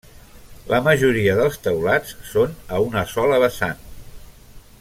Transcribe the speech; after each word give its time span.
La 0.71 0.79
majoria 0.87 1.35
dels 1.41 1.59
teulats 1.67 2.15
són 2.31 2.57
a 2.79 2.83
una 2.89 3.07
sola 3.15 3.41
vessant. 3.47 3.89